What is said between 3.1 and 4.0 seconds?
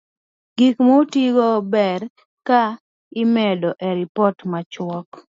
imedo e